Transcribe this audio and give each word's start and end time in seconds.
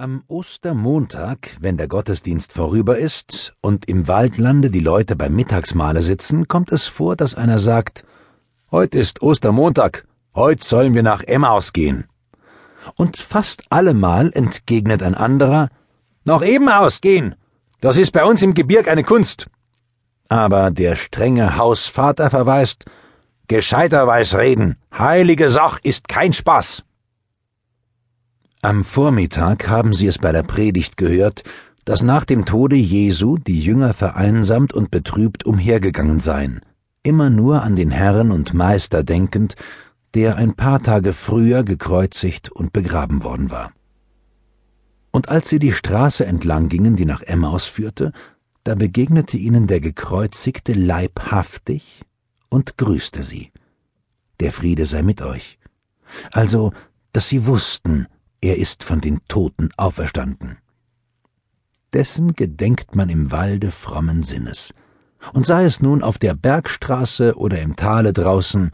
Am 0.00 0.22
Ostermontag, 0.28 1.56
wenn 1.58 1.76
der 1.76 1.88
Gottesdienst 1.88 2.52
vorüber 2.52 2.98
ist 2.98 3.54
und 3.60 3.88
im 3.88 4.06
Waldlande 4.06 4.70
die 4.70 4.78
Leute 4.78 5.16
beim 5.16 5.34
Mittagsmahle 5.34 6.02
sitzen, 6.02 6.46
kommt 6.46 6.70
es 6.70 6.86
vor, 6.86 7.16
dass 7.16 7.34
einer 7.34 7.58
sagt, 7.58 8.04
Heute 8.70 9.00
ist 9.00 9.22
Ostermontag, 9.22 10.06
heute 10.36 10.64
sollen 10.64 10.94
wir 10.94 11.02
nach 11.02 11.24
Emmaus 11.24 11.72
gehen. 11.72 12.04
Und 12.94 13.16
fast 13.16 13.64
allemal 13.70 14.30
entgegnet 14.32 15.02
ein 15.02 15.16
anderer, 15.16 15.68
Nach 16.22 16.42
Ebenhaus 16.42 17.00
gehen, 17.00 17.34
das 17.80 17.96
ist 17.96 18.12
bei 18.12 18.24
uns 18.24 18.40
im 18.40 18.54
Gebirg 18.54 18.86
eine 18.86 19.02
Kunst. 19.02 19.48
Aber 20.28 20.70
der 20.70 20.94
strenge 20.94 21.56
Hausvater 21.56 22.30
verweist, 22.30 22.84
Gescheiter 23.48 24.06
weiß 24.06 24.36
reden, 24.36 24.76
heilige 24.96 25.48
Sach 25.48 25.80
ist 25.82 26.06
kein 26.06 26.32
Spaß. 26.32 26.84
Am 28.68 28.84
Vormittag 28.84 29.66
haben 29.66 29.94
Sie 29.94 30.06
es 30.06 30.18
bei 30.18 30.30
der 30.30 30.42
Predigt 30.42 30.98
gehört, 30.98 31.42
dass 31.86 32.02
nach 32.02 32.26
dem 32.26 32.44
Tode 32.44 32.76
Jesu 32.76 33.38
die 33.38 33.62
Jünger 33.62 33.94
vereinsamt 33.94 34.74
und 34.74 34.90
betrübt 34.90 35.46
umhergegangen 35.46 36.20
seien, 36.20 36.60
immer 37.02 37.30
nur 37.30 37.62
an 37.62 37.76
den 37.76 37.90
Herrn 37.90 38.30
und 38.30 38.52
Meister 38.52 39.02
denkend, 39.02 39.54
der 40.12 40.36
ein 40.36 40.52
paar 40.52 40.82
Tage 40.82 41.14
früher 41.14 41.64
gekreuzigt 41.64 42.52
und 42.52 42.74
begraben 42.74 43.24
worden 43.24 43.50
war. 43.50 43.72
Und 45.12 45.30
als 45.30 45.48
sie 45.48 45.60
die 45.60 45.72
Straße 45.72 46.26
entlang 46.26 46.68
gingen, 46.68 46.94
die 46.94 47.06
nach 47.06 47.22
Emmaus 47.22 47.64
führte, 47.64 48.12
da 48.64 48.74
begegnete 48.74 49.38
ihnen 49.38 49.66
der 49.66 49.80
gekreuzigte 49.80 50.74
leibhaftig 50.74 52.02
und 52.50 52.76
grüßte 52.76 53.22
sie. 53.22 53.50
Der 54.40 54.52
Friede 54.52 54.84
sei 54.84 55.02
mit 55.02 55.22
euch. 55.22 55.58
Also, 56.32 56.74
dass 57.14 57.30
sie 57.30 57.46
wussten, 57.46 58.08
er 58.40 58.56
ist 58.56 58.84
von 58.84 59.00
den 59.00 59.20
Toten 59.28 59.70
auferstanden. 59.76 60.58
Dessen 61.92 62.34
gedenkt 62.34 62.94
man 62.94 63.08
im 63.08 63.32
Walde 63.32 63.70
frommen 63.70 64.22
Sinnes. 64.22 64.74
Und 65.32 65.46
sei 65.46 65.64
es 65.64 65.80
nun 65.80 66.02
auf 66.02 66.18
der 66.18 66.34
Bergstraße 66.34 67.36
oder 67.36 67.60
im 67.60 67.74
Tale 67.76 68.12
draußen, 68.12 68.70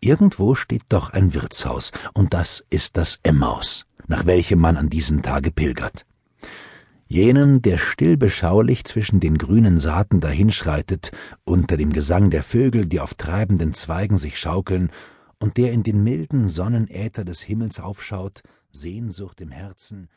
irgendwo 0.00 0.54
steht 0.54 0.84
doch 0.88 1.10
ein 1.10 1.34
Wirtshaus, 1.34 1.92
und 2.14 2.32
das 2.32 2.64
ist 2.70 2.96
das 2.96 3.18
Emmaus, 3.22 3.86
nach 4.06 4.24
welchem 4.24 4.58
man 4.58 4.76
an 4.76 4.88
diesem 4.88 5.22
Tage 5.22 5.50
pilgert. 5.50 6.06
Jenem, 7.08 7.60
der 7.60 7.76
still 7.76 8.16
beschaulich 8.16 8.84
zwischen 8.84 9.20
den 9.20 9.36
grünen 9.36 9.78
Saaten 9.78 10.20
dahinschreitet, 10.20 11.12
unter 11.44 11.76
dem 11.76 11.92
Gesang 11.92 12.30
der 12.30 12.42
Vögel, 12.42 12.86
die 12.86 13.00
auf 13.00 13.14
treibenden 13.14 13.74
Zweigen 13.74 14.16
sich 14.16 14.38
schaukeln, 14.38 14.90
und 15.42 15.56
der 15.56 15.72
in 15.72 15.82
den 15.82 16.04
milden 16.04 16.46
Sonnenäther 16.46 17.24
des 17.24 17.42
Himmels 17.42 17.80
aufschaut, 17.80 18.42
Sehnsucht 18.70 19.40
im 19.40 19.50
Herzen, 19.50 20.08